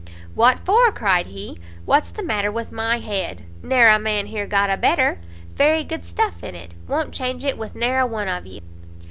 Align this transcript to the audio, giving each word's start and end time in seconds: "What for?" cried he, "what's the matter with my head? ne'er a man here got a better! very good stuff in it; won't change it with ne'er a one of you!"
"What 0.33 0.57
for?" 0.61 0.91
cried 0.91 1.27
he, 1.27 1.59
"what's 1.85 2.09
the 2.09 2.23
matter 2.23 2.51
with 2.51 2.71
my 2.71 2.97
head? 2.97 3.43
ne'er 3.61 3.87
a 3.87 3.99
man 3.99 4.25
here 4.25 4.47
got 4.47 4.71
a 4.71 4.75
better! 4.75 5.19
very 5.55 5.83
good 5.83 6.05
stuff 6.05 6.43
in 6.43 6.55
it; 6.55 6.73
won't 6.87 7.13
change 7.13 7.43
it 7.45 7.55
with 7.55 7.75
ne'er 7.75 7.99
a 7.99 8.07
one 8.07 8.27
of 8.27 8.47
you!" 8.47 8.61